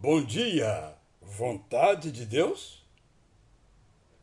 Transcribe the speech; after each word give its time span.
Bom 0.00 0.22
dia, 0.22 0.94
vontade 1.20 2.12
de 2.12 2.24
Deus? 2.24 2.86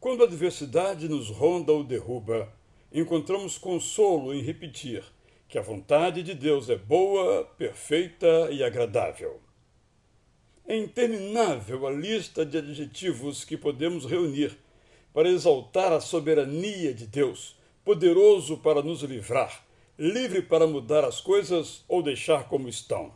Quando 0.00 0.22
a 0.22 0.26
adversidade 0.26 1.06
nos 1.10 1.28
ronda 1.28 1.70
ou 1.70 1.84
derruba, 1.84 2.50
encontramos 2.90 3.58
consolo 3.58 4.32
em 4.32 4.40
repetir 4.40 5.04
que 5.46 5.58
a 5.58 5.62
vontade 5.62 6.22
de 6.22 6.32
Deus 6.32 6.70
é 6.70 6.76
boa, 6.76 7.44
perfeita 7.58 8.48
e 8.50 8.64
agradável. 8.64 9.42
É 10.66 10.74
interminável 10.74 11.86
a 11.86 11.90
lista 11.90 12.46
de 12.46 12.56
adjetivos 12.56 13.44
que 13.44 13.58
podemos 13.58 14.06
reunir 14.06 14.56
para 15.12 15.28
exaltar 15.28 15.92
a 15.92 16.00
soberania 16.00 16.94
de 16.94 17.06
Deus, 17.06 17.58
poderoso 17.84 18.56
para 18.56 18.80
nos 18.80 19.02
livrar, 19.02 19.66
livre 19.98 20.40
para 20.40 20.66
mudar 20.66 21.04
as 21.04 21.20
coisas 21.20 21.84
ou 21.86 22.02
deixar 22.02 22.48
como 22.48 22.70
estão. 22.70 23.12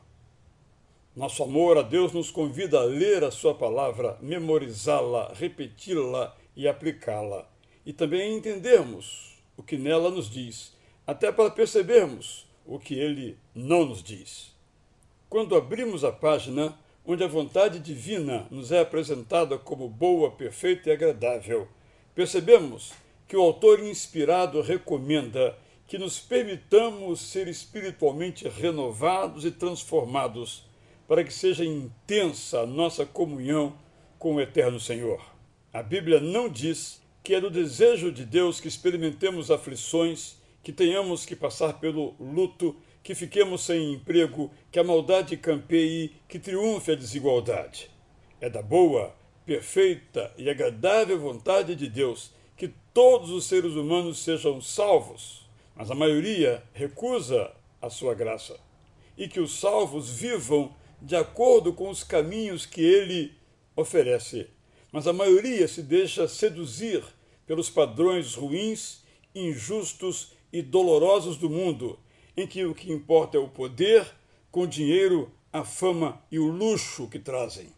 Nosso 1.14 1.42
amor 1.42 1.76
a 1.76 1.82
Deus 1.82 2.14
nos 2.14 2.30
convida 2.30 2.80
a 2.80 2.84
ler 2.84 3.22
a 3.22 3.30
Sua 3.30 3.54
palavra, 3.54 4.16
memorizá-la, 4.23 5.30
repeti-la 5.34 6.34
e 6.56 6.66
aplicá-la. 6.66 7.46
E 7.84 7.92
também 7.92 8.34
entendermos 8.34 9.37
o 9.54 9.62
que 9.62 9.77
nela 9.77 10.10
nos 10.10 10.30
diz, 10.30 10.74
até 11.06 11.30
para 11.30 11.51
percebermos 11.51 12.46
o 12.64 12.78
que 12.78 12.95
ele 12.95 13.37
não 13.54 13.84
nos 13.84 14.02
diz. 14.02 14.54
Quando 15.28 15.54
abrimos 15.54 16.02
a 16.02 16.10
página 16.10 16.78
onde 17.04 17.23
a 17.23 17.29
vontade 17.29 17.79
divina 17.79 18.46
nos 18.51 18.73
é 18.73 18.80
apresentada 18.80 19.59
como 19.59 19.90
boa, 19.90 20.30
perfeita 20.30 20.88
e 20.88 20.92
agradável, 20.95 21.68
percebemos 22.15 22.95
que 23.29 23.37
o 23.37 23.42
autor 23.42 23.80
inspirado 23.80 24.62
recomenda 24.62 25.59
que 25.87 25.98
nos 25.98 26.18
permitamos 26.18 27.20
ser 27.20 27.48
espiritualmente 27.48 28.48
renovados 28.48 29.45
e 29.45 29.51
transformados 29.51 30.71
para 31.12 31.25
que 31.25 31.34
seja 31.34 31.62
intensa 31.62 32.61
a 32.61 32.66
nossa 32.66 33.05
comunhão 33.05 33.75
com 34.19 34.37
o 34.37 34.41
Eterno 34.41 34.80
Senhor. 34.80 35.23
A 35.71 35.83
Bíblia 35.83 36.19
não 36.21 36.49
diz 36.49 37.02
que 37.23 37.35
é 37.35 37.41
do 37.43 37.51
desejo 37.51 38.10
de 38.10 38.24
Deus 38.24 38.59
que 38.59 38.66
experimentemos 38.66 39.51
aflições, 39.51 40.38
que 40.63 40.73
tenhamos 40.73 41.27
que 41.27 41.37
passar 41.37 41.74
pelo 41.74 42.15
luto, 42.19 42.74
que 43.02 43.15
fiquemos 43.15 43.60
sem 43.60 43.93
emprego, 43.93 44.51
que 44.71 44.79
a 44.79 44.82
maldade 44.82 45.37
campeie, 45.37 46.16
que 46.27 46.38
triunfe 46.38 46.93
a 46.93 46.96
desigualdade. 46.96 47.91
É 48.41 48.49
da 48.49 48.63
boa, 48.63 49.15
perfeita 49.45 50.32
e 50.38 50.49
agradável 50.49 51.21
vontade 51.21 51.74
de 51.76 51.91
Deus 51.91 52.32
que 52.57 52.73
todos 52.95 53.29
os 53.29 53.45
seres 53.45 53.74
humanos 53.74 54.19
sejam 54.24 54.63
salvos, 54.63 55.47
mas 55.76 55.91
a 55.91 55.95
maioria 55.95 56.63
recusa 56.73 57.51
a 57.82 57.91
sua 57.91 58.15
graça, 58.15 58.59
e 59.15 59.29
que 59.29 59.41
os 59.41 59.60
salvos 59.60 60.09
vivam 60.09 60.74
de 61.02 61.16
acordo 61.16 61.72
com 61.72 61.90
os 61.90 62.04
caminhos 62.04 62.64
que 62.64 62.80
ele 62.80 63.34
oferece. 63.74 64.48
Mas 64.92 65.08
a 65.08 65.12
maioria 65.12 65.66
se 65.66 65.82
deixa 65.82 66.28
seduzir 66.28 67.03
pelos 67.44 67.69
padrões 67.69 68.34
ruins, 68.34 69.03
injustos 69.34 70.32
e 70.53 70.62
dolorosos 70.62 71.36
do 71.36 71.50
mundo, 71.50 71.98
em 72.36 72.47
que 72.47 72.64
o 72.64 72.75
que 72.75 72.92
importa 72.92 73.36
é 73.36 73.41
o 73.41 73.48
poder, 73.48 74.06
com 74.50 74.64
dinheiro, 74.64 75.32
a 75.53 75.64
fama 75.64 76.22
e 76.30 76.38
o 76.38 76.47
luxo 76.47 77.08
que 77.08 77.19
trazem. 77.19 77.70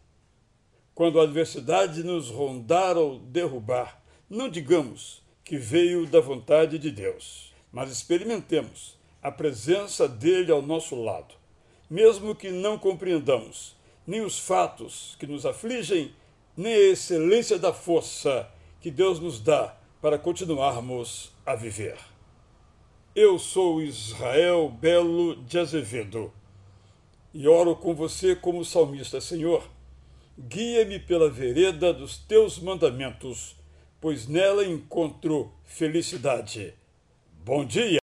Quando 0.93 1.19
a 1.19 1.23
adversidade 1.23 2.03
nos 2.03 2.29
rondar 2.29 2.95
ou 2.95 3.17
derrubar, 3.17 4.03
não 4.29 4.47
digamos 4.47 5.23
que 5.43 5.57
veio 5.57 6.05
da 6.05 6.19
vontade 6.19 6.77
de 6.77 6.91
Deus, 6.91 7.53
mas 7.71 7.91
experimentemos 7.91 8.97
a 9.21 9.31
presença 9.31 10.07
dele 10.07 10.51
ao 10.51 10.61
nosso 10.61 10.95
lado 10.95 11.35
mesmo 11.89 12.35
que 12.35 12.49
não 12.51 12.77
compreendamos 12.77 13.75
nem 14.05 14.21
os 14.21 14.37
fatos 14.37 15.15
que 15.19 15.25
nos 15.25 15.45
afligem, 15.45 16.13
nem 16.55 16.73
a 16.73 16.91
excelência 16.91 17.57
da 17.57 17.73
força 17.73 18.47
que 18.79 18.91
Deus 18.91 19.19
nos 19.19 19.39
dá 19.39 19.75
para 20.01 20.19
continuarmos 20.19 21.31
a 21.45 21.55
viver. 21.55 21.97
Eu 23.15 23.39
sou 23.39 23.81
Israel 23.81 24.69
Belo 24.69 25.35
de 25.35 25.57
Azevedo 25.57 26.31
e 27.33 27.47
oro 27.47 27.75
com 27.75 27.95
você 27.95 28.35
como 28.35 28.63
salmista, 28.63 29.19
Senhor. 29.19 29.67
Guia-me 30.37 30.99
pela 30.99 31.29
vereda 31.29 31.93
dos 31.93 32.17
teus 32.17 32.59
mandamentos, 32.59 33.55
pois 33.99 34.27
nela 34.27 34.65
encontro 34.65 35.51
felicidade. 35.63 36.73
Bom 37.43 37.65
dia! 37.65 38.04